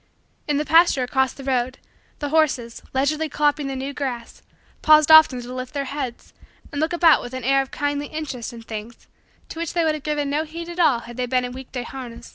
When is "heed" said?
10.43-10.69